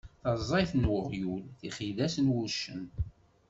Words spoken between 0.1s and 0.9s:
Taẓayt n